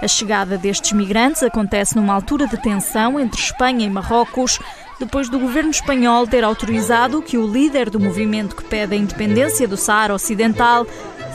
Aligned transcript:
A 0.00 0.08
chegada 0.08 0.58
destes 0.58 0.92
migrantes 0.92 1.42
acontece 1.42 1.96
numa 1.96 2.14
altura 2.14 2.46
de 2.46 2.56
tensão 2.56 3.18
entre 3.18 3.40
Espanha 3.40 3.86
e 3.86 3.90
Marrocos, 3.90 4.58
depois 4.98 5.28
do 5.28 5.38
governo 5.38 5.70
espanhol 5.70 6.26
ter 6.26 6.44
autorizado 6.44 7.22
que 7.22 7.36
o 7.38 7.46
líder 7.46 7.90
do 7.90 8.00
movimento 8.00 8.56
que 8.56 8.64
pede 8.64 8.94
a 8.94 8.98
independência 8.98 9.66
do 9.66 9.76
Saara 9.76 10.14
Ocidental 10.14 10.86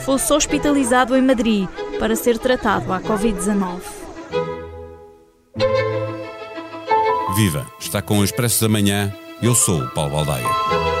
fosse 0.04 0.32
hospitalizado 0.32 1.16
em 1.16 1.22
Madrid 1.22 1.68
para 1.98 2.16
ser 2.16 2.38
tratado 2.38 2.92
à 2.92 3.00
Covid-19. 3.00 3.80
Viva! 7.36 7.66
Está 7.80 8.02
com 8.02 8.18
o 8.18 8.24
Expresso 8.24 8.62
da 8.62 8.68
Manhã. 8.68 9.12
Eu 9.42 9.54
sou 9.54 9.80
o 9.80 9.88
Paulo 9.90 10.12
Baldaia. 10.12 10.91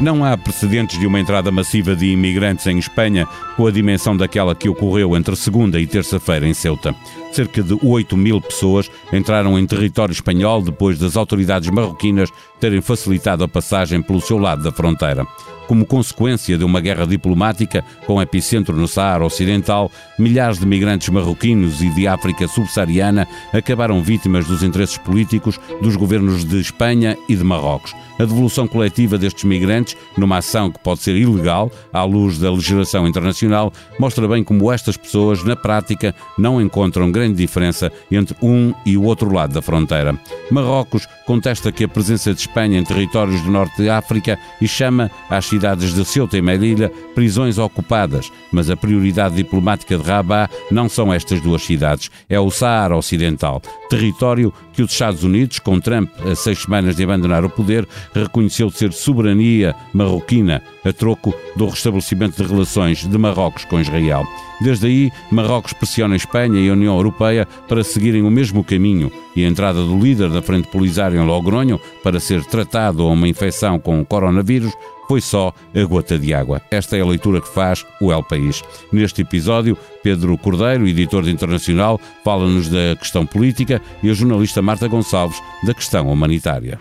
Não 0.00 0.24
há 0.24 0.34
precedentes 0.34 0.98
de 0.98 1.06
uma 1.06 1.20
entrada 1.20 1.50
massiva 1.50 1.94
de 1.94 2.06
imigrantes 2.06 2.66
em 2.66 2.78
Espanha 2.78 3.28
com 3.54 3.66
a 3.66 3.70
dimensão 3.70 4.16
daquela 4.16 4.54
que 4.54 4.66
ocorreu 4.66 5.14
entre 5.14 5.36
segunda 5.36 5.78
e 5.78 5.86
terça-feira 5.86 6.48
em 6.48 6.54
Ceuta. 6.54 6.94
Cerca 7.32 7.62
de 7.62 7.78
8 7.82 8.16
mil 8.16 8.40
pessoas 8.40 8.90
entraram 9.12 9.58
em 9.58 9.66
território 9.66 10.12
espanhol 10.12 10.62
depois 10.62 10.98
das 10.98 11.16
autoridades 11.16 11.68
marroquinas 11.68 12.30
terem 12.58 12.80
facilitado 12.80 13.44
a 13.44 13.48
passagem 13.48 14.00
pelo 14.00 14.22
seu 14.22 14.38
lado 14.38 14.62
da 14.62 14.72
fronteira. 14.72 15.26
Como 15.70 15.86
consequência 15.86 16.58
de 16.58 16.64
uma 16.64 16.80
guerra 16.80 17.06
diplomática 17.06 17.84
com 18.04 18.20
epicentro 18.20 18.76
no 18.76 18.88
Saara 18.88 19.24
Ocidental, 19.24 19.88
milhares 20.18 20.58
de 20.58 20.66
migrantes 20.66 21.08
marroquinos 21.10 21.80
e 21.80 21.88
de 21.90 22.08
África 22.08 22.48
subsaariana 22.48 23.24
acabaram 23.52 24.02
vítimas 24.02 24.48
dos 24.48 24.64
interesses 24.64 24.98
políticos 24.98 25.60
dos 25.80 25.94
governos 25.94 26.44
de 26.44 26.60
Espanha 26.60 27.16
e 27.28 27.36
de 27.36 27.44
Marrocos. 27.44 27.94
A 28.18 28.24
devolução 28.24 28.68
coletiva 28.68 29.16
destes 29.16 29.44
migrantes, 29.44 29.96
numa 30.18 30.38
ação 30.38 30.70
que 30.70 30.78
pode 30.80 31.00
ser 31.00 31.16
ilegal, 31.16 31.70
à 31.90 32.04
luz 32.04 32.36
da 32.36 32.50
legislação 32.50 33.08
internacional, 33.08 33.72
mostra 33.98 34.28
bem 34.28 34.44
como 34.44 34.70
estas 34.70 34.96
pessoas, 34.96 35.42
na 35.42 35.56
prática, 35.56 36.14
não 36.36 36.60
encontram 36.60 37.10
grande 37.10 37.36
diferença 37.36 37.90
entre 38.10 38.36
um 38.42 38.74
e 38.84 38.98
o 38.98 39.04
outro 39.04 39.32
lado 39.32 39.54
da 39.54 39.62
fronteira. 39.62 40.18
Marrocos 40.50 41.08
contesta 41.24 41.72
que 41.72 41.84
a 41.84 41.88
presença 41.88 42.34
de 42.34 42.40
Espanha 42.40 42.78
em 42.78 42.84
territórios 42.84 43.40
do 43.40 43.50
norte 43.50 43.80
de 43.80 43.88
África 43.88 44.38
e 44.60 44.68
chama 44.68 45.10
às 45.30 45.46
de 45.60 46.04
Ceuta 46.04 46.38
e 46.38 46.42
Melilla 46.42 46.90
prisões 47.14 47.58
ocupadas, 47.58 48.32
mas 48.50 48.70
a 48.70 48.76
prioridade 48.76 49.36
diplomática 49.36 49.96
de 49.96 50.02
Rabat 50.02 50.50
não 50.70 50.88
são 50.88 51.12
estas 51.12 51.40
duas 51.40 51.62
cidades, 51.62 52.10
é 52.28 52.40
o 52.40 52.50
Saara 52.50 52.96
Ocidental, 52.96 53.60
território 53.88 54.52
que 54.72 54.82
os 54.82 54.92
Estados 54.92 55.22
Unidos, 55.22 55.58
com 55.58 55.78
Trump 55.78 56.08
a 56.24 56.34
seis 56.34 56.60
semanas 56.60 56.96
de 56.96 57.04
abandonar 57.04 57.44
o 57.44 57.50
poder, 57.50 57.86
reconheceu 58.14 58.70
ser 58.70 58.92
soberania 58.92 59.74
marroquina 59.92 60.62
a 60.84 60.92
troco 60.92 61.34
do 61.56 61.66
restabelecimento 61.66 62.42
de 62.42 62.48
relações 62.48 63.06
de 63.06 63.18
Marrocos 63.18 63.64
com 63.64 63.80
Israel. 63.80 64.26
Desde 64.60 64.86
aí, 64.86 65.12
Marrocos 65.30 65.72
pressiona 65.72 66.14
a 66.14 66.16
Espanha 66.16 66.60
e 66.60 66.68
a 66.68 66.72
União 66.72 66.94
Europeia 66.94 67.46
para 67.66 67.82
seguirem 67.82 68.22
o 68.22 68.30
mesmo 68.30 68.62
caminho 68.62 69.10
e 69.34 69.44
a 69.44 69.48
entrada 69.48 69.82
do 69.82 69.98
líder 69.98 70.28
da 70.28 70.42
Frente 70.42 70.68
Polisário 70.68 71.20
em 71.20 71.24
Logronho 71.24 71.80
para 72.02 72.20
ser 72.20 72.44
tratado 72.44 73.02
a 73.02 73.10
uma 73.10 73.28
infecção 73.28 73.78
com 73.78 74.00
o 74.00 74.04
coronavírus 74.04 74.72
foi 75.10 75.20
só 75.20 75.52
a 75.74 75.84
gota 75.86 76.16
de 76.16 76.32
água. 76.32 76.62
Esta 76.70 76.96
é 76.96 77.00
a 77.00 77.04
leitura 77.04 77.40
que 77.40 77.48
faz 77.48 77.84
o 78.00 78.12
El 78.12 78.22
País. 78.22 78.62
Neste 78.92 79.22
episódio, 79.22 79.76
Pedro 80.04 80.38
Cordeiro, 80.38 80.86
editor 80.86 81.24
de 81.24 81.32
Internacional, 81.32 82.00
fala-nos 82.24 82.68
da 82.68 82.94
questão 82.96 83.26
política 83.26 83.82
e 84.04 84.08
a 84.08 84.14
jornalista 84.14 84.62
Marta 84.62 84.86
Gonçalves 84.86 85.42
da 85.66 85.74
questão 85.74 86.06
humanitária. 86.12 86.78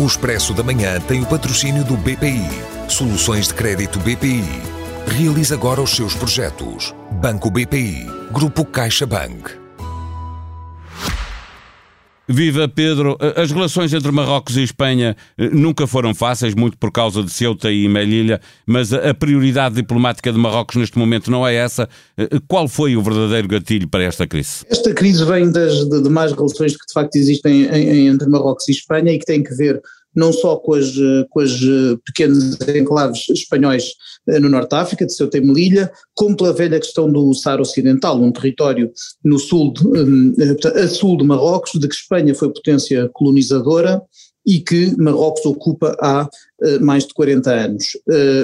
O 0.00 0.06
Expresso 0.06 0.52
da 0.52 0.64
Manhã 0.64 0.98
tem 0.98 1.22
o 1.22 1.26
patrocínio 1.26 1.84
do 1.84 1.96
BPI. 1.96 2.48
Soluções 2.88 3.46
de 3.46 3.54
crédito 3.54 4.00
BPI. 4.00 4.42
Realize 5.06 5.54
agora 5.54 5.80
os 5.80 5.90
seus 5.90 6.16
projetos. 6.16 6.92
Banco 7.12 7.48
BPI. 7.48 8.08
Grupo 8.32 8.64
CaixaBank. 8.64 9.67
Viva 12.28 12.68
Pedro! 12.68 13.16
As 13.36 13.50
relações 13.50 13.94
entre 13.94 14.12
Marrocos 14.12 14.56
e 14.58 14.62
Espanha 14.62 15.16
eh, 15.38 15.48
nunca 15.48 15.86
foram 15.86 16.14
fáceis, 16.14 16.54
muito 16.54 16.76
por 16.76 16.92
causa 16.92 17.22
de 17.22 17.32
Ceuta 17.32 17.72
e 17.72 17.88
Melilla, 17.88 18.38
mas 18.66 18.92
a 18.92 19.14
prioridade 19.14 19.76
diplomática 19.76 20.30
de 20.30 20.38
Marrocos 20.38 20.76
neste 20.76 20.98
momento 20.98 21.30
não 21.30 21.46
é 21.46 21.54
essa. 21.54 21.88
Eh, 22.18 22.28
qual 22.46 22.68
foi 22.68 22.96
o 22.96 23.02
verdadeiro 23.02 23.48
gatilho 23.48 23.88
para 23.88 24.04
esta 24.04 24.26
crise? 24.26 24.66
Esta 24.68 24.92
crise 24.92 25.24
vem 25.24 25.50
das 25.50 25.88
de, 25.88 26.02
demais 26.02 26.32
relações 26.32 26.76
que 26.76 26.86
de 26.86 26.92
facto 26.92 27.16
existem 27.16 27.64
em, 27.64 28.08
entre 28.08 28.28
Marrocos 28.28 28.68
e 28.68 28.72
Espanha 28.72 29.10
e 29.10 29.18
que 29.18 29.24
têm 29.24 29.42
que 29.42 29.54
ver 29.54 29.80
não 30.18 30.32
só 30.32 30.56
com 30.56 30.74
as, 30.74 30.92
com 31.30 31.40
as 31.40 31.52
pequenas 32.04 32.58
enclaves 32.68 33.28
espanhóis 33.30 33.92
eh, 34.28 34.40
no 34.40 34.48
Norte 34.48 34.70
de 34.70 34.76
África, 34.76 35.06
de 35.06 35.14
Ceuta 35.14 35.38
e 35.38 35.40
Melilla, 35.40 35.90
como 36.14 36.36
pela 36.36 36.52
velha 36.52 36.80
questão 36.80 37.10
do 37.10 37.32
Saara 37.34 37.62
Ocidental, 37.62 38.20
um 38.20 38.32
território 38.32 38.90
no 39.24 39.38
sul 39.38 39.72
de, 39.72 40.66
a 40.68 40.88
sul 40.88 41.16
de 41.16 41.24
Marrocos, 41.24 41.72
de 41.78 41.86
que 41.86 41.94
Espanha 41.94 42.34
foi 42.34 42.52
potência 42.52 43.08
colonizadora 43.12 44.02
e 44.44 44.60
que 44.60 44.96
Marrocos 44.98 45.46
ocupa 45.46 45.96
há 46.00 46.28
mais 46.80 47.06
de 47.06 47.14
40 47.14 47.50
anos. 47.50 47.84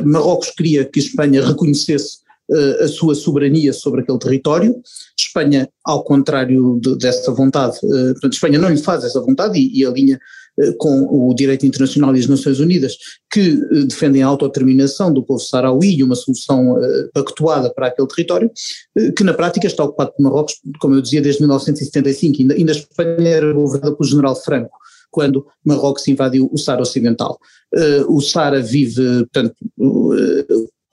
Marrocos 0.04 0.50
queria 0.50 0.84
que 0.84 0.98
Espanha 0.98 1.44
reconhecesse 1.44 2.18
a 2.82 2.88
sua 2.88 3.14
soberania 3.14 3.72
sobre 3.72 4.02
aquele 4.02 4.18
território. 4.18 4.76
Espanha, 5.18 5.66
ao 5.82 6.04
contrário 6.04 6.78
de, 6.78 6.96
dessa 6.98 7.32
vontade, 7.32 7.78
portanto, 7.80 8.34
Espanha 8.34 8.58
não 8.58 8.68
lhe 8.68 8.76
faz 8.76 9.02
essa 9.02 9.20
vontade 9.20 9.58
e, 9.58 9.80
e 9.80 9.86
alinha 9.86 10.16
eh, 10.16 10.20
com 10.78 11.28
o 11.28 11.34
direito 11.34 11.66
internacional 11.66 12.14
e 12.14 12.20
as 12.20 12.26
Nações 12.26 12.60
Unidas, 12.60 12.96
que 13.30 13.40
eh, 13.40 13.84
defendem 13.84 14.22
a 14.22 14.26
autodeterminação 14.26 15.12
do 15.12 15.22
povo 15.22 15.40
saharaui 15.40 15.96
e 15.96 16.02
uma 16.02 16.14
solução 16.14 16.82
eh, 16.82 17.08
pactuada 17.12 17.72
para 17.72 17.88
aquele 17.88 18.08
território, 18.08 18.50
que 19.16 19.24
na 19.24 19.34
prática 19.34 19.66
está 19.66 19.84
ocupado 19.84 20.12
por 20.16 20.22
Marrocos, 20.22 20.54
como 20.80 20.94
eu 20.94 21.02
dizia, 21.02 21.20
desde 21.20 21.40
1975, 21.40 22.42
ainda, 22.42 22.54
ainda 22.54 22.72
a 22.72 22.76
Espanha 22.76 23.28
era 23.28 23.52
governada 23.52 23.96
pelo 23.96 24.08
general 24.08 24.36
Franco, 24.36 24.76
quando 25.10 25.46
Marrocos 25.64 26.06
invadiu 26.08 26.48
o 26.52 26.58
Sahara 26.58 26.82
Ocidental. 26.82 27.38
o 28.08 28.20
Sahara 28.20 28.60
vive, 28.60 29.02
portanto, 29.32 29.54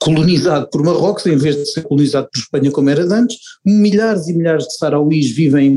colonizado 0.02 0.68
por 0.70 0.82
Marrocos, 0.84 1.26
em 1.26 1.36
vez 1.36 1.56
de 1.56 1.66
ser 1.66 1.82
colonizado 1.82 2.28
por 2.32 2.38
Espanha 2.38 2.70
como 2.70 2.90
era 2.90 3.02
antes, 3.04 3.38
milhares 3.64 4.28
e 4.28 4.32
milhares 4.32 4.66
de 4.66 4.76
sarauís 4.76 5.30
vivem 5.30 5.76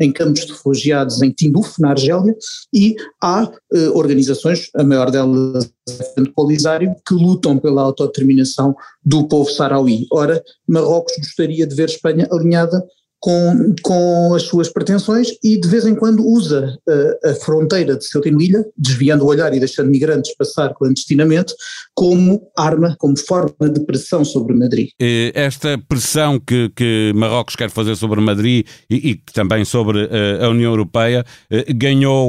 em 0.00 0.12
campos 0.12 0.44
de 0.44 0.52
refugiados 0.52 1.22
em 1.22 1.30
Tindouf, 1.30 1.80
na 1.80 1.90
Argélia, 1.90 2.34
e 2.72 2.96
há 3.22 3.50
eh, 3.72 3.88
organizações, 3.90 4.68
a 4.74 4.82
maior 4.82 5.10
delas 5.10 5.70
é 6.16 6.20
o 6.20 6.32
Polisário, 6.32 6.94
que 7.06 7.14
lutam 7.14 7.58
pela 7.58 7.82
autodeterminação 7.82 8.74
do 9.04 9.28
povo 9.28 9.50
sarauí. 9.50 10.06
Ora, 10.12 10.42
Marrocos 10.66 11.14
gostaria 11.18 11.66
de 11.66 11.74
ver 11.74 11.88
Espanha 11.88 12.28
alinhada 12.32 12.84
com, 13.24 13.74
com 13.82 14.34
as 14.34 14.42
suas 14.42 14.68
pretensões 14.68 15.28
e 15.42 15.58
de 15.58 15.66
vez 15.66 15.86
em 15.86 15.94
quando 15.94 16.22
usa 16.22 16.78
uh, 16.86 17.30
a 17.30 17.34
fronteira 17.36 17.96
de 17.96 18.04
Ceuta 18.04 18.28
e 18.28 18.30
Melilla, 18.30 18.62
desviando 18.76 19.24
o 19.24 19.28
olhar 19.28 19.54
e 19.54 19.58
deixando 19.58 19.88
migrantes 19.88 20.36
passar 20.36 20.74
clandestinamente, 20.74 21.54
como 21.94 22.46
arma, 22.54 22.94
como 22.98 23.18
forma 23.18 23.70
de 23.70 23.80
pressão 23.86 24.26
sobre 24.26 24.54
Madrid. 24.54 24.90
Esta 25.32 25.78
pressão 25.88 26.38
que, 26.38 26.70
que 26.76 27.12
Marrocos 27.14 27.56
quer 27.56 27.70
fazer 27.70 27.96
sobre 27.96 28.20
Madrid 28.20 28.66
e, 28.90 29.12
e 29.12 29.14
também 29.32 29.64
sobre 29.64 30.04
uh, 30.04 30.44
a 30.44 30.48
União 30.50 30.70
Europeia 30.70 31.24
uh, 31.50 31.74
ganhou 31.74 32.28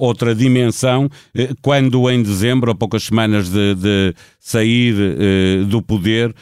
outra 0.00 0.34
dimensão 0.34 1.08
quando 1.62 2.10
em 2.10 2.20
dezembro, 2.20 2.72
a 2.72 2.74
poucas 2.74 3.04
semanas 3.04 3.48
de, 3.48 3.74
de 3.76 4.14
sair 4.40 4.94
do 5.66 5.80
poder, 5.80 6.34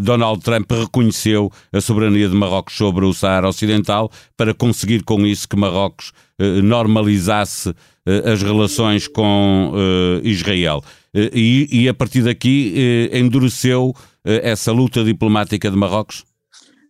Donald 0.00 0.42
Trump 0.42 0.70
reconheceu 0.70 1.50
a 1.72 1.80
soberania 1.80 2.28
de 2.28 2.34
Marrocos 2.34 2.81
sobre 2.82 3.06
o 3.06 3.14
Saara 3.14 3.48
Ocidental 3.48 4.10
para 4.36 4.52
conseguir 4.52 5.04
com 5.04 5.24
isso 5.24 5.48
que 5.48 5.54
Marrocos 5.54 6.10
eh, 6.36 6.60
normalizasse 6.60 7.72
eh, 8.04 8.32
as 8.32 8.42
relações 8.42 9.06
com 9.06 9.72
eh, 9.72 10.28
Israel. 10.28 10.82
E, 11.14 11.68
e 11.70 11.88
a 11.88 11.94
partir 11.94 12.22
daqui 12.22 13.10
endureceu 13.12 13.94
essa 14.24 14.72
luta 14.72 15.04
diplomática 15.04 15.70
de 15.70 15.76
Marrocos? 15.76 16.24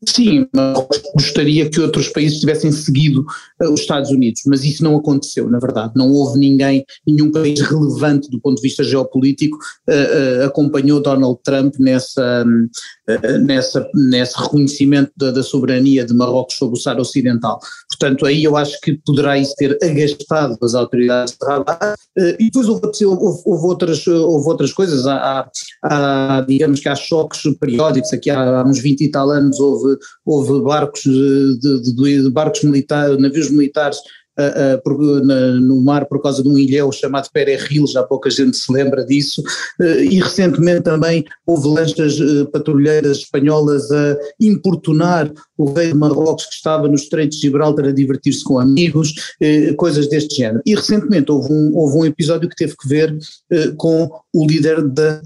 Sim, 0.08 0.46
gostaria 1.14 1.70
que 1.70 1.81
outros 1.81 2.08
países 2.08 2.40
tivessem 2.40 2.72
seguido 2.72 3.25
os 3.61 3.81
Estados 3.81 4.11
Unidos, 4.11 4.43
mas 4.46 4.64
isso 4.64 4.82
não 4.82 4.96
aconteceu, 4.96 5.49
na 5.49 5.61
verdade. 5.61 5.93
Não 5.94 6.11
houve 6.11 6.40
ninguém, 6.40 6.84
nenhum 7.06 7.31
país 7.31 7.61
relevante 7.61 8.28
do 8.28 8.40
ponto 8.40 8.56
de 8.56 8.62
vista 8.62 8.82
geopolítico 8.82 9.56
uh, 9.88 10.43
uh, 10.43 10.46
acompanhou 10.46 11.00
Donald 11.00 11.38
Trump 11.44 11.75
nessa, 11.78 12.44
um, 12.44 12.69
nessa, 13.40 13.88
nesse 13.94 14.38
reconhecimento 14.40 15.12
da, 15.16 15.31
da, 15.31 15.43
soberania 15.43 16.04
de 16.04 16.14
Marrocos 16.14 16.56
sobre 16.56 16.78
o 16.78 16.81
Saara 16.81 17.00
Ocidental. 17.00 17.58
Portanto, 17.88 18.26
aí 18.26 18.44
eu 18.44 18.56
acho 18.56 18.81
que 18.81 18.94
poderá 19.04 19.37
isso 19.38 19.54
ter 19.56 19.76
agastado 19.82 20.56
as 20.62 20.75
autoridades 20.75 21.37
de 21.40 21.46
Rabat. 21.46 21.96
e 22.38 22.44
depois 22.44 22.69
houve, 22.69 22.87
houve, 23.04 23.43
houve, 23.44 23.66
outras, 23.66 24.06
houve 24.06 24.49
outras 24.49 24.72
coisas. 24.72 25.06
Há, 25.06 25.50
há, 25.84 26.44
digamos 26.46 26.81
que 26.81 26.88
há 26.88 26.94
choques 26.94 27.43
periódicos. 27.58 28.12
Aqui 28.12 28.31
há, 28.31 28.60
há 28.60 28.64
uns 28.64 28.78
20 28.78 29.00
e 29.00 29.10
tal 29.10 29.31
anos 29.31 29.58
houve 29.58 29.96
houve 30.25 30.62
barcos, 30.62 31.02
de, 31.02 31.58
de, 31.58 32.22
de 32.22 32.31
barcos 32.31 32.62
militares, 32.62 33.19
navios 33.19 33.50
militares 33.50 33.99
uh, 34.48 34.82
por, 34.82 35.24
na, 35.24 35.52
no 35.60 35.82
mar 35.82 36.06
por 36.06 36.20
causa 36.20 36.42
de 36.42 36.48
um 36.48 36.58
ilhéu 36.58 36.90
chamado 36.92 37.28
Pereril, 37.32 37.86
já 37.86 38.02
pouca 38.02 38.30
gente 38.30 38.56
se 38.56 38.72
lembra 38.72 39.04
disso, 39.04 39.42
e 39.80 40.20
recentemente 40.20 40.82
também 40.82 41.24
houve 41.46 41.68
lanchas 41.68 42.16
patrulheiras 42.52 43.18
espanholas 43.18 43.90
a 43.90 44.16
importunar 44.40 45.32
o 45.56 45.72
rei 45.72 45.88
de 45.88 45.94
Marrocos 45.94 46.46
que 46.46 46.54
estava 46.54 46.88
no 46.88 46.94
Estreito 46.94 47.36
de 47.36 47.42
Gibraltar 47.42 47.86
a 47.86 47.92
divertir-se 47.92 48.44
com 48.44 48.58
amigos, 48.58 49.14
coisas 49.76 50.08
deste 50.08 50.36
género. 50.36 50.62
E 50.66 50.74
recentemente 50.74 51.30
houve 51.30 51.52
um, 51.52 51.76
houve 51.76 51.98
um 51.98 52.04
episódio 52.04 52.48
que 52.48 52.56
teve 52.56 52.74
que 52.76 52.88
ver 52.88 53.16
com 53.76 54.10
o 54.32 54.46
líder 54.46 54.82
da 54.82 55.20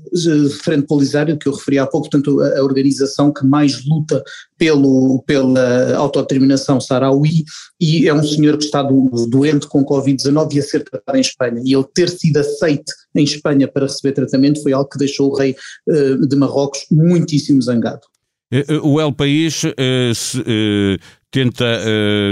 Frente 0.62 0.86
Polisário, 0.86 1.38
que 1.38 1.48
eu 1.48 1.52
referi 1.52 1.78
há 1.78 1.86
pouco, 1.86 2.10
portanto 2.10 2.40
a, 2.40 2.58
a 2.58 2.64
organização 2.64 3.32
que 3.32 3.46
mais 3.46 3.84
luta 3.86 4.22
pelo, 4.58 5.22
pela 5.26 5.96
autodeterminação 5.96 6.80
saraui 6.80 7.44
e 7.80 8.08
é 8.08 8.14
um 8.14 8.22
senhor 8.22 8.56
que 8.56 8.64
está 8.64 8.82
do, 8.82 9.10
doente 9.28 9.66
com 9.68 9.84
Covid-19 9.84 10.54
e 10.54 10.58
a 10.58 10.62
ser 10.62 10.84
tratado 10.84 11.18
em 11.18 11.20
Espanha. 11.20 11.62
E 11.64 11.74
ele 11.74 11.84
ter 11.94 12.08
sido 12.08 12.38
aceito 12.38 12.92
em 13.14 13.24
Espanha 13.24 13.68
para 13.68 13.86
receber 13.86 14.12
tratamento 14.12 14.62
foi 14.62 14.72
algo 14.72 14.88
que 14.88 14.98
deixou 14.98 15.30
o 15.30 15.36
rei 15.36 15.54
uh, 15.88 16.26
de 16.26 16.36
Marrocos 16.36 16.86
muitíssimo 16.90 17.60
zangado. 17.62 18.02
Eh, 18.50 18.64
eh, 18.68 18.80
o 18.82 19.00
El 19.00 19.12
País 19.12 19.64
uh, 19.64 20.14
se, 20.14 20.40
uh, 20.40 20.98
tenta 21.30 21.66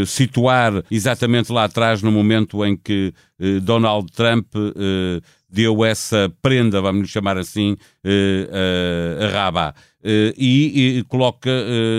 situar 0.06 0.82
exatamente 0.90 1.52
lá 1.52 1.64
atrás, 1.64 2.00
no 2.00 2.10
momento 2.10 2.64
em 2.64 2.74
que 2.74 3.12
Donald 3.60 4.10
Trump 4.12 4.46
deu 5.54 5.84
essa 5.84 6.32
prenda, 6.42 6.82
vamos 6.82 7.08
chamar 7.08 7.38
assim, 7.38 7.76
a 9.22 9.28
Rabat. 9.28 9.78
E, 10.04 10.98
e, 10.98 11.04
coloca 11.04 11.50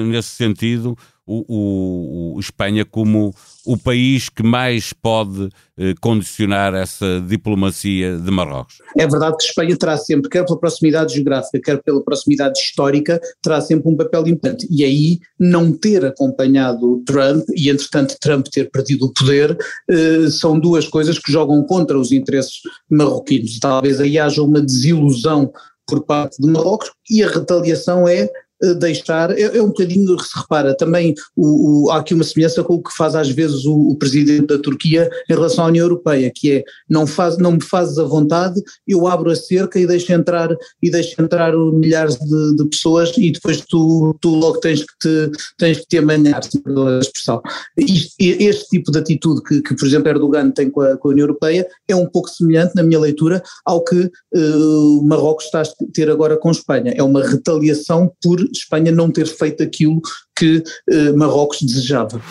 nesse 0.05 0.29
sentido 0.29 0.97
o, 1.25 1.45
o, 1.47 2.35
o 2.35 2.39
Espanha 2.39 2.85
como 2.85 3.33
o 3.65 3.77
país 3.77 4.29
que 4.29 4.43
mais 4.43 4.93
pode 4.93 5.49
eh, 5.77 5.95
condicionar 5.99 6.75
essa 6.75 7.19
diplomacia 7.27 8.17
de 8.17 8.29
Marrocos. 8.29 8.77
É 8.95 9.07
verdade 9.07 9.35
que 9.37 9.43
Espanha 9.43 9.75
terá 9.75 9.97
sempre, 9.97 10.29
quer 10.29 10.45
pela 10.45 10.59
proximidade 10.59 11.15
geográfica, 11.15 11.59
quer 11.59 11.81
pela 11.81 12.03
proximidade 12.03 12.59
histórica, 12.59 13.19
terá 13.41 13.59
sempre 13.59 13.89
um 13.89 13.95
papel 13.95 14.27
importante. 14.27 14.67
E 14.69 14.85
aí 14.85 15.19
não 15.39 15.71
ter 15.71 16.05
acompanhado 16.05 17.03
Trump 17.05 17.43
e, 17.55 17.69
entretanto, 17.69 18.17
Trump 18.21 18.47
ter 18.47 18.69
perdido 18.69 19.05
o 19.05 19.13
poder, 19.13 19.57
eh, 19.89 20.29
são 20.29 20.59
duas 20.59 20.87
coisas 20.87 21.17
que 21.17 21.31
jogam 21.31 21.63
contra 21.63 21.97
os 21.97 22.11
interesses 22.11 22.61
marroquinos. 22.89 23.59
Talvez 23.59 23.99
aí 23.99 24.19
haja 24.19 24.43
uma 24.43 24.61
desilusão 24.61 25.51
por 25.87 26.03
parte 26.03 26.41
de 26.41 26.49
Marrocos 26.51 26.91
e 27.09 27.23
a 27.23 27.29
retaliação 27.29 28.07
é 28.07 28.29
deixar, 28.73 29.31
é, 29.31 29.57
é, 29.57 29.61
um 29.61 29.67
bocadinho, 29.67 30.19
se 30.19 30.39
repara, 30.39 30.75
também 30.75 31.13
o, 31.35 31.85
o, 31.85 31.91
há 31.91 31.97
aqui 31.97 32.13
uma 32.13 32.23
semelhança 32.23 32.63
com 32.63 32.75
o 32.75 32.83
que 32.83 32.95
faz 32.95 33.15
às 33.15 33.29
vezes 33.29 33.65
o, 33.65 33.89
o, 33.89 33.95
presidente 33.95 34.47
da 34.47 34.57
Turquia 34.57 35.09
em 35.29 35.33
relação 35.33 35.65
à 35.65 35.67
União 35.67 35.85
Europeia, 35.85 36.31
que 36.33 36.51
é 36.51 36.63
não, 36.89 37.05
faz, 37.05 37.37
não 37.37 37.53
me 37.53 37.61
fazes 37.61 37.97
a 37.97 38.03
vontade, 38.03 38.61
eu 38.87 39.07
abro 39.07 39.29
a 39.29 39.35
cerca 39.35 39.79
e 39.79 39.85
deixo 39.85 40.11
entrar, 40.11 40.49
e 40.81 40.89
deixo 40.89 41.21
entrar 41.21 41.53
milhares 41.55 42.15
de, 42.15 42.55
de 42.55 42.65
pessoas 42.69 43.11
e 43.17 43.31
depois 43.31 43.61
tu, 43.61 44.15
tu 44.21 44.29
logo 44.29 44.59
tens 44.59 44.81
que 44.81 44.97
te, 44.99 45.31
tens 45.57 45.79
que 45.79 45.87
te 45.87 45.97
amanhar, 45.97 46.43
se 46.43 46.61
a 46.65 46.99
expressão. 46.99 47.41
Este, 47.77 48.69
tipo 48.69 48.91
de 48.91 48.99
atitude 48.99 49.41
que, 49.43 49.61
que, 49.61 49.75
por 49.75 49.85
exemplo, 49.85 50.09
Erdogan 50.09 50.51
tem 50.51 50.69
com 50.69 50.81
a, 50.81 50.97
com 50.97 51.09
a, 51.09 51.11
União 51.11 51.25
Europeia 51.25 51.67
é 51.87 51.95
um 51.95 52.05
pouco 52.05 52.29
semelhante, 52.29 52.75
na 52.75 52.83
minha 52.83 52.99
leitura, 52.99 53.41
ao 53.65 53.83
que 53.83 53.95
uh, 53.95 55.03
Marrocos 55.03 55.45
está 55.45 55.61
a 55.61 55.65
ter 55.93 56.09
agora 56.09 56.37
com 56.37 56.51
Espanha. 56.51 56.93
É 56.95 57.03
uma 57.03 57.25
retaliação 57.25 58.11
por 58.21 58.39
Espanha 58.59 58.91
não 58.91 59.11
ter 59.11 59.27
feito 59.27 59.63
aquilo 59.63 60.01
que 60.37 60.63
eh, 60.89 61.11
Marrocos 61.13 61.61
desejava. 61.61 62.21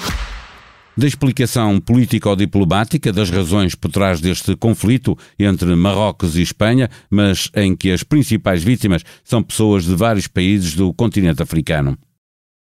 Da 0.97 1.09
explicação 1.09 1.81
político-diplomática 1.81 3.13
das 3.13 3.29
razões 3.29 3.75
por 3.75 3.91
trás 3.91 4.21
deste 4.21 4.55
conflito 4.55 5.19
entre 5.37 5.75
Marrocos 5.75 6.37
e 6.37 6.43
Espanha, 6.43 6.89
mas 7.11 7.51
em 7.57 7.75
que 7.75 7.91
as 7.91 8.05
principais 8.05 8.63
vítimas 8.63 9.03
são 9.25 9.43
pessoas 9.43 9.85
de 9.85 9.97
vários 9.97 10.29
países 10.29 10.75
do 10.75 10.95
continente 10.95 11.43
africano. 11.43 11.99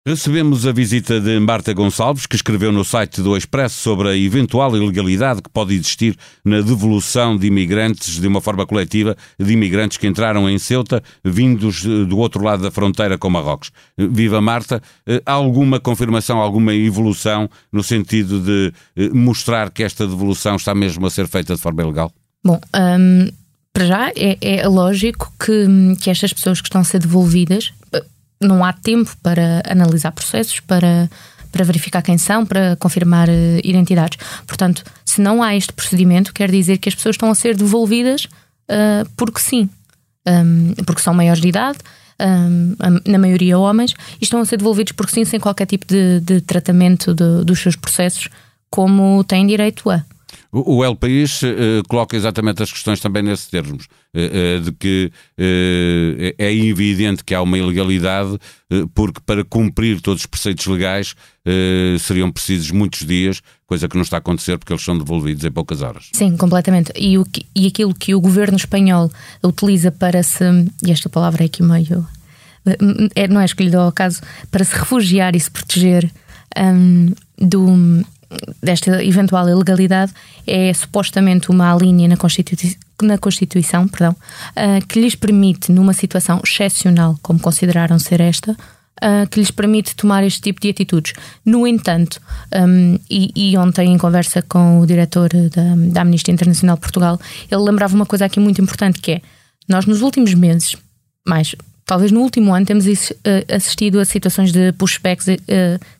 Recebemos 0.06 0.66
a 0.66 0.72
visita 0.72 1.20
de 1.20 1.38
Marta 1.38 1.74
Gonçalves, 1.74 2.24
que 2.24 2.34
escreveu 2.34 2.72
no 2.72 2.82
site 2.82 3.20
do 3.20 3.36
Expresso 3.36 3.82
sobre 3.82 4.08
a 4.08 4.16
eventual 4.16 4.74
ilegalidade 4.74 5.42
que 5.42 5.50
pode 5.50 5.74
existir 5.74 6.16
na 6.42 6.62
devolução 6.62 7.36
de 7.36 7.46
imigrantes 7.46 8.18
de 8.18 8.26
uma 8.26 8.40
forma 8.40 8.66
coletiva, 8.66 9.14
de 9.38 9.52
imigrantes 9.52 9.98
que 9.98 10.06
entraram 10.06 10.48
em 10.48 10.58
Ceuta, 10.58 11.02
vindos 11.22 11.84
do 11.84 12.16
outro 12.16 12.42
lado 12.42 12.62
da 12.62 12.70
fronteira 12.70 13.18
com 13.18 13.28
Marrocos. 13.28 13.72
Viva 13.98 14.40
Marta, 14.40 14.82
há 15.26 15.32
alguma 15.32 15.78
confirmação, 15.78 16.38
alguma 16.38 16.72
evolução 16.74 17.46
no 17.70 17.82
sentido 17.82 18.40
de 18.40 18.72
eh, 18.96 19.10
mostrar 19.10 19.70
que 19.70 19.82
esta 19.82 20.06
devolução 20.06 20.56
está 20.56 20.74
mesmo 20.74 21.06
a 21.06 21.10
ser 21.10 21.28
feita 21.28 21.54
de 21.54 21.60
forma 21.60 21.82
ilegal? 21.82 22.10
Bom, 22.42 22.58
hum, 22.74 23.28
para 23.70 23.84
já 23.84 24.08
é, 24.16 24.38
é 24.40 24.66
lógico 24.66 25.30
que, 25.38 25.66
que 26.00 26.08
estas 26.08 26.32
pessoas 26.32 26.62
que 26.62 26.68
estão 26.68 26.80
a 26.80 26.84
ser 26.84 27.00
devolvidas 27.00 27.70
não 28.40 28.64
há 28.64 28.72
tempo 28.72 29.14
para 29.22 29.62
analisar 29.68 30.12
processos, 30.12 30.60
para, 30.60 31.10
para 31.52 31.64
verificar 31.64 32.02
quem 32.02 32.16
são, 32.16 32.46
para 32.46 32.76
confirmar 32.76 33.28
uh, 33.28 33.32
identidades. 33.62 34.18
Portanto, 34.46 34.82
se 35.04 35.20
não 35.20 35.42
há 35.42 35.54
este 35.54 35.72
procedimento, 35.72 36.32
quer 36.32 36.50
dizer 36.50 36.78
que 36.78 36.88
as 36.88 36.94
pessoas 36.94 37.14
estão 37.14 37.30
a 37.30 37.34
ser 37.34 37.56
devolvidas 37.56 38.24
uh, 38.24 39.08
porque 39.16 39.40
sim, 39.40 39.68
um, 40.26 40.74
porque 40.84 41.02
são 41.02 41.14
maiores 41.14 41.40
de 41.40 41.48
idade. 41.48 41.78
Um, 42.22 42.76
na 43.06 43.16
maioria 43.18 43.58
homens, 43.58 43.94
e 44.20 44.24
estão 44.24 44.42
a 44.42 44.44
ser 44.44 44.58
devolvidos 44.58 44.92
porque 44.92 45.10
sim, 45.10 45.24
sem 45.24 45.40
qualquer 45.40 45.64
tipo 45.64 45.86
de, 45.86 46.20
de 46.20 46.42
tratamento 46.42 47.14
de, 47.14 47.42
dos 47.46 47.58
seus 47.60 47.76
processos, 47.76 48.28
como 48.68 49.24
têm 49.24 49.46
direito 49.46 49.88
a. 49.88 50.04
O 50.52 50.84
El 50.84 50.96
País 50.96 51.42
uh, 51.42 51.82
coloca 51.88 52.16
exatamente 52.16 52.62
as 52.62 52.72
questões 52.72 53.00
também 53.00 53.22
nesses 53.22 53.46
termos, 53.46 53.84
uh, 53.84 54.58
uh, 54.58 54.60
de 54.60 54.72
que 54.72 55.12
é 56.38 56.52
evidente 56.54 57.24
que 57.24 57.34
há 57.34 57.40
uma 57.40 57.56
ilegalidade, 57.56 58.38
porque 58.94 59.20
para 59.24 59.44
cumprir 59.44 60.00
todos 60.00 60.22
os 60.22 60.26
preceitos 60.26 60.66
legais 60.66 61.14
seriam 62.00 62.30
precisos 62.30 62.70
muitos 62.70 63.06
dias, 63.06 63.40
coisa 63.66 63.88
que 63.88 63.96
não 63.96 64.02
está 64.02 64.16
a 64.16 64.18
acontecer 64.18 64.58
porque 64.58 64.72
eles 64.72 64.84
são 64.84 64.98
devolvidos 64.98 65.44
em 65.44 65.50
poucas 65.50 65.82
horas. 65.82 66.10
Sim, 66.12 66.36
completamente. 66.36 66.92
E, 66.96 67.16
o 67.16 67.24
que, 67.24 67.46
e 67.54 67.66
aquilo 67.66 67.94
que 67.94 68.14
o 68.14 68.20
governo 68.20 68.56
espanhol 68.56 69.10
utiliza 69.42 69.90
para 69.90 70.22
se. 70.22 70.44
E 70.84 70.90
esta 70.90 71.08
palavra 71.08 71.44
é 71.44 71.46
aqui 71.46 71.62
meio. 71.62 72.06
É, 73.14 73.26
não 73.26 73.40
é 73.40 73.44
escolhida 73.44 73.78
ao 73.78 73.92
caso, 73.92 74.20
para 74.50 74.64
se 74.64 74.76
refugiar 74.76 75.34
e 75.34 75.40
se 75.40 75.50
proteger 75.50 76.10
um, 76.58 77.14
do 77.38 78.04
desta 78.62 79.02
eventual 79.04 79.48
ilegalidade 79.48 80.12
é 80.46 80.72
supostamente 80.72 81.50
uma 81.50 81.74
linha 81.74 82.08
na, 82.08 82.16
Constitui 82.16 82.76
na 83.02 83.18
Constituição 83.18 83.88
perdão, 83.88 84.12
uh, 84.12 84.86
que 84.86 85.00
lhes 85.00 85.14
permite, 85.14 85.72
numa 85.72 85.92
situação 85.92 86.40
excepcional, 86.44 87.18
como 87.22 87.40
consideraram 87.40 87.98
ser 87.98 88.20
esta, 88.20 88.52
uh, 88.52 89.28
que 89.30 89.40
lhes 89.40 89.50
permite 89.50 89.96
tomar 89.96 90.22
este 90.24 90.40
tipo 90.40 90.60
de 90.60 90.70
atitudes. 90.70 91.12
No 91.44 91.66
entanto, 91.66 92.20
um, 92.54 92.98
e, 93.08 93.32
e, 93.34 93.56
ontem, 93.56 93.92
em 93.92 93.98
conversa 93.98 94.42
com 94.42 94.80
o 94.80 94.86
diretor 94.86 95.30
da, 95.30 95.74
da 95.92 96.02
Amnistia 96.02 96.32
Internacional 96.32 96.76
de 96.76 96.82
Portugal, 96.82 97.18
ele 97.50 97.62
lembrava 97.62 97.94
uma 97.94 98.06
coisa 98.06 98.26
aqui 98.26 98.38
muito 98.38 98.60
importante 98.60 99.00
que 99.00 99.12
é 99.12 99.22
nós 99.68 99.86
nos 99.86 100.02
últimos 100.02 100.34
meses, 100.34 100.76
mais 101.26 101.54
talvez 101.90 102.12
no 102.12 102.20
último 102.20 102.54
ano 102.54 102.64
temos 102.64 102.86
eh, 102.86 103.44
assistido 103.52 103.98
a 103.98 104.04
situações 104.04 104.52
de 104.52 104.70
pushbacks 104.74 105.26
uh, 105.26 105.36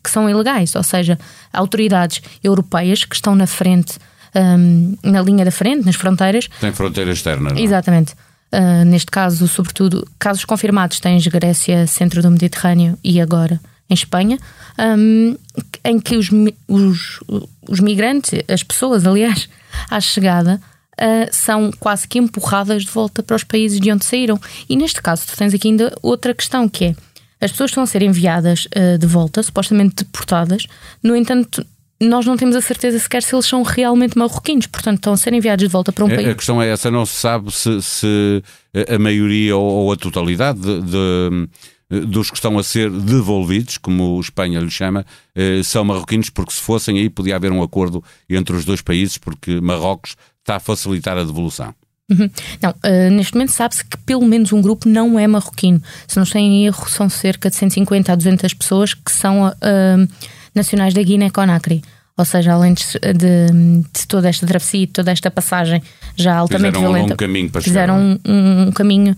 que 0.01 0.09
são 0.09 0.29
ilegais, 0.29 0.73
ou 0.73 0.83
seja, 0.83 1.19
autoridades 1.51 2.21
europeias 2.41 3.03
que 3.03 3.13
estão 3.13 3.35
na 3.35 3.45
frente, 3.45 3.99
ehm, 4.33 4.93
na 5.03 5.21
linha 5.21 5.43
da 5.43 5.51
frente, 5.51 5.85
nas 5.85 5.95
fronteiras. 5.95 6.47
Tem 6.61 6.71
fronteira 6.71 7.11
externa, 7.11 7.49
não? 7.49 7.57
É? 7.57 7.61
Exatamente. 7.61 8.13
Uh, 8.53 8.85
neste 8.85 9.11
caso, 9.11 9.45
sobretudo, 9.49 10.07
casos 10.17 10.45
confirmados 10.45 11.01
tens 11.01 11.27
Grécia, 11.27 11.85
centro 11.87 12.21
do 12.21 12.31
Mediterrâneo 12.31 12.97
e 13.03 13.19
agora 13.19 13.59
em 13.89 13.93
Espanha, 13.93 14.39
ehm, 14.77 15.35
em 15.83 15.99
que 15.99 16.15
os, 16.15 16.29
os, 16.69 17.19
os 17.67 17.81
migrantes, 17.81 18.41
as 18.47 18.63
pessoas, 18.63 19.05
aliás, 19.05 19.49
à 19.89 19.99
chegada, 19.99 20.61
uh, 21.01 21.27
são 21.31 21.71
quase 21.79 22.07
que 22.07 22.19
empurradas 22.19 22.83
de 22.83 22.91
volta 22.91 23.23
para 23.23 23.35
os 23.35 23.43
países 23.43 23.79
de 23.79 23.91
onde 23.91 24.05
saíram. 24.05 24.39
E 24.69 24.75
neste 24.75 25.01
caso, 25.01 25.25
tu 25.25 25.35
tens 25.35 25.53
aqui 25.53 25.69
ainda 25.69 25.93
outra 26.01 26.33
questão 26.33 26.69
que 26.69 26.85
é. 26.85 26.95
As 27.39 27.51
pessoas 27.51 27.71
estão 27.71 27.83
a 27.83 27.87
ser 27.87 28.03
enviadas 28.03 28.67
uh, 28.67 28.97
de 28.97 29.07
volta, 29.07 29.41
supostamente 29.41 30.03
deportadas, 30.03 30.67
no 31.01 31.15
entanto, 31.15 31.65
nós 31.99 32.25
não 32.25 32.37
temos 32.37 32.55
a 32.55 32.61
certeza 32.61 32.99
sequer 32.99 33.23
se 33.23 33.33
eles 33.33 33.45
são 33.45 33.63
realmente 33.63 34.17
marroquinos, 34.17 34.67
portanto 34.67 34.97
estão 34.97 35.13
a 35.13 35.17
ser 35.17 35.33
enviados 35.33 35.63
de 35.63 35.71
volta 35.71 35.91
para 35.91 36.05
um 36.05 36.09
é, 36.09 36.15
país. 36.15 36.27
A 36.29 36.35
questão 36.35 36.61
é 36.61 36.69
essa, 36.69 36.89
não 36.89 37.05
se 37.05 37.15
sabe 37.15 37.51
se, 37.51 37.81
se 37.81 38.43
a 38.89 38.97
maioria 38.97 39.55
ou 39.55 39.91
a 39.91 39.95
totalidade 39.95 40.59
de, 40.59 40.81
de 40.81 41.49
dos 41.91 42.29
que 42.29 42.37
estão 42.37 42.57
a 42.57 42.63
ser 42.63 42.89
devolvidos, 42.89 43.77
como 43.77 44.15
o 44.15 44.21
Espanha 44.21 44.61
lhe 44.61 44.71
chama, 44.71 45.05
eh, 45.35 45.61
são 45.61 45.83
marroquinos, 45.83 46.29
porque 46.29 46.53
se 46.53 46.61
fossem 46.61 46.97
aí 46.97 47.09
podia 47.09 47.35
haver 47.35 47.51
um 47.51 47.61
acordo 47.61 48.01
entre 48.29 48.55
os 48.55 48.63
dois 48.63 48.81
países, 48.81 49.17
porque 49.17 49.59
Marrocos 49.59 50.15
está 50.41 50.55
a 50.55 50.59
facilitar 50.59 51.17
a 51.17 51.23
devolução. 51.23 51.73
Uhum. 52.11 52.29
Não, 52.61 52.71
uh, 52.71 53.11
neste 53.11 53.33
momento 53.33 53.51
sabe-se 53.51 53.85
que 53.85 53.97
pelo 53.99 54.25
menos 54.25 54.51
um 54.51 54.61
grupo 54.61 54.87
não 54.87 55.17
é 55.17 55.25
marroquino. 55.27 55.81
Se 56.07 56.17
não 56.17 56.23
estou 56.23 56.41
em 56.41 56.65
erro, 56.65 56.89
são 56.89 57.07
cerca 57.09 57.49
de 57.49 57.55
150 57.55 58.11
a 58.11 58.15
200 58.15 58.53
pessoas 58.53 58.93
que 58.93 59.11
são 59.11 59.47
uh, 59.47 60.07
nacionais 60.53 60.93
da 60.93 61.01
Guiné-Conakry. 61.01 61.81
ou 62.17 62.25
seja, 62.25 62.53
além 62.53 62.73
de, 62.73 62.83
de, 62.83 63.83
de 63.93 64.07
toda 64.07 64.27
esta 64.27 64.45
travessia, 64.45 64.87
toda 64.91 65.11
esta 65.11 65.31
passagem 65.31 65.81
já 66.17 66.35
altamente 66.35 66.75
fizeram 66.75 66.81
violenta, 66.81 67.13
um 67.13 67.17
caminho 67.17 67.49
para 67.49 67.61
fizeram 67.61 67.97
um, 67.97 68.19
um, 68.27 68.61
um, 68.63 68.71
caminho 68.71 69.15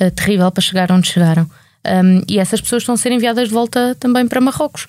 uh, 0.00 0.10
terrível 0.12 0.50
para 0.52 0.62
chegar 0.62 0.92
onde 0.92 1.08
chegaram. 1.08 1.50
Um, 1.84 2.22
e 2.28 2.38
essas 2.38 2.60
pessoas 2.60 2.82
estão 2.82 2.94
a 2.94 2.98
ser 2.98 3.10
enviadas 3.10 3.48
de 3.48 3.54
volta 3.54 3.96
também 3.98 4.26
para 4.26 4.40
Marrocos. 4.40 4.86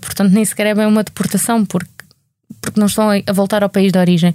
Portanto, 0.00 0.30
nem 0.30 0.44
sequer 0.44 0.68
é 0.68 0.74
bem 0.74 0.86
uma 0.86 1.02
deportação, 1.02 1.64
porque, 1.64 1.90
porque 2.60 2.78
não 2.78 2.86
estão 2.86 3.08
a 3.10 3.32
voltar 3.32 3.64
ao 3.64 3.68
país 3.68 3.90
de 3.90 3.98
origem. 3.98 4.32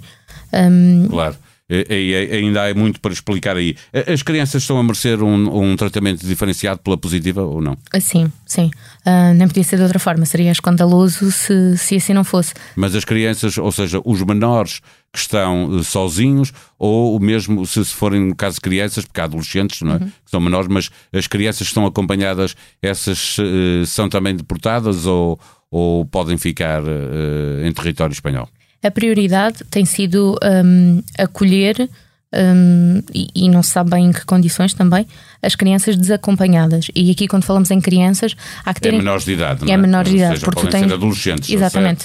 Um, 0.52 1.08
claro. 1.08 1.36
E, 1.70 2.28
ainda 2.32 2.68
há 2.68 2.74
muito 2.74 3.00
para 3.00 3.12
explicar 3.12 3.56
aí. 3.56 3.76
As 4.12 4.22
crianças 4.22 4.62
estão 4.62 4.76
a 4.76 4.82
merecer 4.82 5.22
um, 5.22 5.70
um 5.70 5.76
tratamento 5.76 6.26
diferenciado 6.26 6.80
pela 6.80 6.98
positiva 6.98 7.42
ou 7.42 7.60
não? 7.60 7.78
Sim, 8.00 8.30
sim. 8.44 8.72
Uh, 9.06 9.32
nem 9.36 9.46
podia 9.46 9.62
ser 9.62 9.76
de 9.76 9.84
outra 9.84 10.00
forma. 10.00 10.26
Seria 10.26 10.50
escandaloso 10.50 11.30
se, 11.30 11.78
se 11.78 11.94
assim 11.94 12.12
não 12.12 12.24
fosse. 12.24 12.54
Mas 12.74 12.96
as 12.96 13.04
crianças, 13.04 13.56
ou 13.56 13.70
seja, 13.70 14.00
os 14.04 14.20
menores 14.22 14.80
que 15.12 15.18
estão 15.20 15.66
uh, 15.66 15.84
sozinhos, 15.84 16.52
ou 16.76 17.20
mesmo 17.20 17.64
se, 17.64 17.84
forem, 17.84 18.20
no 18.20 18.34
caso 18.34 18.60
crianças, 18.60 19.04
porque 19.04 19.20
há 19.20 19.24
adolescentes, 19.24 19.80
não 19.82 19.92
é? 19.92 19.94
Uhum. 19.94 20.06
Que 20.08 20.30
são 20.30 20.40
menores, 20.40 20.68
mas 20.68 20.90
as 21.12 21.28
crianças 21.28 21.68
que 21.68 21.70
estão 21.70 21.86
acompanhadas, 21.86 22.56
essas 22.82 23.38
uh, 23.38 23.86
são 23.86 24.08
também 24.08 24.34
deportadas 24.34 25.06
ou, 25.06 25.38
ou 25.70 26.04
podem 26.04 26.36
ficar 26.36 26.82
uh, 26.82 27.64
em 27.64 27.72
território 27.72 28.12
espanhol? 28.12 28.48
A 28.82 28.90
prioridade 28.90 29.64
tem 29.70 29.84
sido 29.84 30.38
um, 30.42 31.02
acolher. 31.18 31.88
Um, 32.32 33.02
e, 33.12 33.28
e, 33.34 33.48
não 33.48 33.60
se 33.60 33.70
sabe 33.70 33.90
bem 33.90 34.06
em 34.06 34.12
que 34.12 34.24
condições 34.24 34.72
também, 34.72 35.04
as 35.42 35.56
crianças 35.56 35.96
desacompanhadas. 35.96 36.86
E 36.94 37.10
aqui, 37.10 37.26
quando 37.26 37.42
falamos 37.42 37.72
em 37.72 37.80
crianças, 37.80 38.36
há 38.64 38.72
que 38.72 38.80
ter. 38.80 38.94
É 38.94 38.98
menores 38.98 39.24
de 39.24 39.32
idade, 39.32 39.68
é? 39.68 39.74
É 39.74 39.76
menores 39.76 40.12
de 40.12 40.18
idade, 40.18 40.34
seja, 40.34 40.46
porque 40.46 40.60
tu 40.60 40.68
tens. 40.68 40.92
adolescentes. 40.92 41.50
Exatamente. 41.50 42.04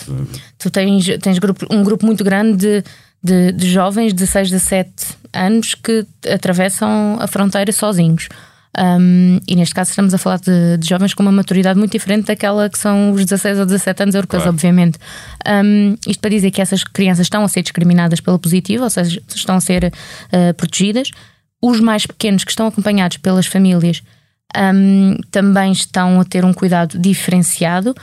Tu 0.58 0.72
tens, 0.72 1.06
tens 1.22 1.38
grupo, 1.38 1.68
um 1.70 1.84
grupo 1.84 2.08
muito 2.08 2.24
grande 2.24 2.58
de, 2.58 2.84
de, 3.24 3.52
de 3.52 3.72
jovens 3.72 4.16
de 4.16 4.26
6 4.26 4.52
a 4.54 4.60
7 4.60 4.92
anos 5.32 5.76
que 5.76 6.04
atravessam 6.28 7.18
a 7.20 7.28
fronteira 7.28 7.72
sozinhos. 7.72 8.28
Um, 8.78 9.40
e 9.48 9.56
neste 9.56 9.74
caso 9.74 9.92
estamos 9.92 10.14
a 10.14 10.18
falar 10.18 10.38
de, 10.40 10.78
de, 10.78 10.90
jovens 10.90 11.14
com 11.14 11.24
uma 11.24 11.32
maturidade 11.32 11.80
muito 11.80 11.94
diferente 11.94 12.26
daquela 12.26 12.70
que 12.70 12.78
são 12.78 13.12
os 13.12 13.24
16 13.24 13.60
ou 13.60 13.66
17 13.66 14.04
anos 14.04 14.16
europeus, 14.16 14.44
claro. 14.44 14.54
obviamente. 14.54 15.00
Um, 15.48 15.96
isto 16.06 16.20
para 16.20 16.30
dizer 16.30 16.52
que 16.52 16.62
essas 16.62 16.84
crianças 16.84 17.26
estão 17.26 17.44
a 17.44 17.48
ser 17.48 17.62
discriminadas 17.62 18.20
pela 18.20 18.38
positiva, 18.38 18.84
ou 18.84 18.90
seja, 18.90 19.22
estão 19.34 19.56
a 19.56 19.62
ser 19.62 19.86
uh, 19.86 20.54
protegidas. 20.56 21.10
Os 21.62 21.80
mais 21.80 22.06
pequenos 22.06 22.44
que 22.44 22.52
estão 22.52 22.68
acompanhados 22.68 23.18
pelas 23.18 23.48
famílias 23.48 24.04
um, 24.56 25.16
também 25.32 25.72
estão 25.72 26.20
a 26.20 26.26
ter 26.26 26.44
um 26.44 26.54
cuidado 26.54 27.00
diferenciado. 27.00 27.96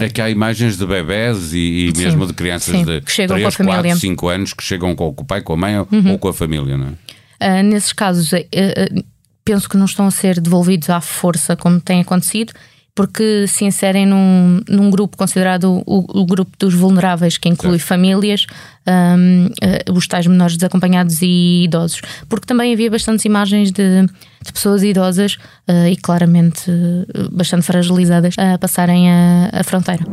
É 0.00 0.08
que 0.08 0.20
há 0.20 0.28
imagens 0.28 0.76
de 0.76 0.84
bebés 0.84 1.52
e, 1.52 1.88
e 1.88 1.92
mesmo 1.96 2.26
de 2.26 2.32
crianças 2.32 2.74
sim, 2.74 2.84
de 2.84 3.00
que 3.02 3.12
chegam 3.12 3.36
3, 3.36 3.56
com 3.56 3.62
a 3.62 3.66
4, 3.66 3.96
5 4.00 4.28
anos 4.28 4.52
que 4.52 4.64
chegam 4.64 4.96
com 4.96 5.08
o 5.08 5.24
pai, 5.24 5.42
com 5.42 5.52
a 5.52 5.56
mãe 5.56 5.78
uhum. 5.78 6.12
ou 6.12 6.18
com 6.18 6.28
a 6.28 6.34
família, 6.34 6.76
não 6.76 6.88
é? 6.88 7.60
Uh, 7.60 7.62
nesses 7.62 7.92
casos, 7.92 8.32
uh, 8.32 9.04
penso 9.44 9.68
que 9.68 9.76
não 9.76 9.84
estão 9.84 10.06
a 10.06 10.10
ser 10.10 10.40
devolvidos 10.40 10.90
à 10.90 11.00
força 11.00 11.56
como 11.56 11.80
tem 11.80 12.00
acontecido, 12.00 12.52
porque 12.94 13.46
se 13.48 13.64
inserem 13.64 14.06
num, 14.06 14.60
num 14.68 14.88
grupo 14.88 15.16
considerado 15.16 15.82
o, 15.84 16.20
o 16.20 16.24
grupo 16.24 16.52
dos 16.58 16.74
vulneráveis, 16.74 17.36
que 17.36 17.48
inclui 17.48 17.78
famílias, 17.80 18.46
um, 18.86 19.46
uh, 19.46 19.50
eh, 19.60 19.84
os 19.92 20.06
tais 20.06 20.28
menores 20.28 20.56
desacompanhados 20.56 21.20
e 21.20 21.64
idosos. 21.64 22.02
Porque 22.28 22.46
também 22.46 22.72
havia 22.72 22.90
bastantes 22.90 23.24
imagens 23.24 23.72
de, 23.72 24.06
de 24.42 24.52
pessoas 24.52 24.84
idosas 24.84 25.34
uh, 25.68 25.88
e 25.90 25.96
claramente 25.96 26.70
uh, 26.70 27.28
bastante 27.32 27.66
fragilizadas 27.66 28.36
a 28.38 28.56
passarem 28.58 29.10
a, 29.10 29.50
a 29.52 29.64
fronteira. 29.64 30.04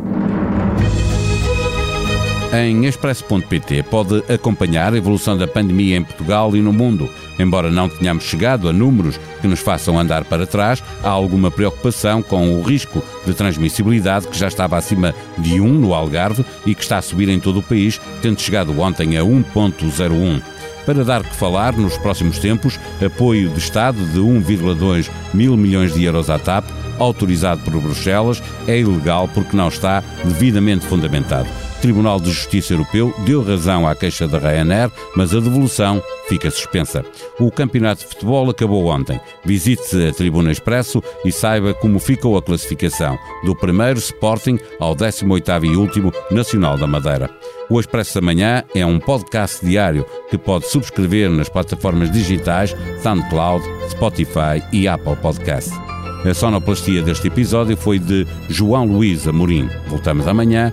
Em 2.52 2.84
expresso.pt 2.84 3.82
pode 3.84 4.22
acompanhar 4.30 4.92
a 4.92 4.96
evolução 4.98 5.38
da 5.38 5.48
pandemia 5.48 5.96
em 5.96 6.04
Portugal 6.04 6.54
e 6.54 6.60
no 6.60 6.70
mundo. 6.70 7.08
Embora 7.38 7.70
não 7.70 7.88
tenhamos 7.88 8.24
chegado 8.24 8.68
a 8.68 8.72
números 8.74 9.18
que 9.40 9.48
nos 9.48 9.60
façam 9.60 9.98
andar 9.98 10.24
para 10.24 10.46
trás, 10.46 10.84
há 11.02 11.08
alguma 11.08 11.50
preocupação 11.50 12.22
com 12.22 12.54
o 12.54 12.62
risco 12.62 13.02
de 13.24 13.32
transmissibilidade 13.32 14.28
que 14.28 14.38
já 14.38 14.48
estava 14.48 14.76
acima 14.76 15.14
de 15.38 15.62
1 15.62 15.66
no 15.66 15.94
Algarve 15.94 16.44
e 16.66 16.74
que 16.74 16.82
está 16.82 16.98
a 16.98 17.02
subir 17.02 17.30
em 17.30 17.40
todo 17.40 17.60
o 17.60 17.62
país, 17.62 17.98
tendo 18.20 18.38
chegado 18.38 18.78
ontem 18.78 19.16
a 19.16 19.22
1.01 19.22 20.42
para 20.84 21.04
dar 21.04 21.22
que 21.22 21.34
falar 21.34 21.72
nos 21.74 21.96
próximos 21.96 22.38
tempos, 22.38 22.78
apoio 23.04 23.48
de 23.50 23.60
Estado 23.60 24.04
de 24.08 24.18
1,2 24.18 25.08
mil 25.32 25.56
milhões 25.56 25.94
de 25.94 26.04
euros 26.04 26.28
à 26.28 26.38
TAP, 26.38 26.68
autorizado 26.98 27.62
por 27.62 27.80
Bruxelas, 27.80 28.42
é 28.66 28.78
ilegal 28.80 29.28
porque 29.28 29.56
não 29.56 29.68
está 29.68 30.02
devidamente 30.24 30.84
fundamentado. 30.84 31.61
Tribunal 31.82 32.20
de 32.20 32.30
Justiça 32.30 32.74
Europeu 32.74 33.12
deu 33.26 33.42
razão 33.42 33.88
à 33.88 33.94
queixa 33.96 34.28
da 34.28 34.38
Ryanair, 34.38 34.88
mas 35.16 35.34
a 35.34 35.40
devolução 35.40 36.00
fica 36.28 36.48
suspensa. 36.48 37.04
O 37.40 37.50
campeonato 37.50 38.02
de 38.02 38.06
futebol 38.06 38.48
acabou 38.48 38.86
ontem. 38.86 39.20
Visite 39.44 40.06
a 40.06 40.12
Tribuna 40.12 40.52
Expresso 40.52 41.02
e 41.24 41.32
saiba 41.32 41.74
como 41.74 41.98
ficou 41.98 42.38
a 42.38 42.42
classificação, 42.42 43.18
do 43.44 43.56
primeiro 43.56 43.98
Sporting 43.98 44.60
ao 44.78 44.94
18º 44.94 45.64
e 45.64 45.76
último 45.76 46.12
Nacional 46.30 46.78
da 46.78 46.86
Madeira. 46.86 47.28
O 47.68 47.80
Expresso 47.80 48.14
da 48.14 48.24
Manhã 48.24 48.62
é 48.76 48.86
um 48.86 49.00
podcast 49.00 49.66
diário 49.66 50.06
que 50.30 50.38
pode 50.38 50.68
subscrever 50.68 51.30
nas 51.30 51.48
plataformas 51.48 52.12
digitais 52.12 52.76
SoundCloud, 53.02 53.64
Spotify 53.90 54.62
e 54.72 54.86
Apple 54.86 55.16
Podcasts. 55.16 55.76
A 56.24 56.32
sonoplastia 56.32 57.02
deste 57.02 57.26
episódio 57.26 57.76
foi 57.76 57.98
de 57.98 58.24
João 58.48 58.86
Luís 58.86 59.26
Amorim. 59.26 59.68
Voltamos 59.88 60.28
amanhã. 60.28 60.72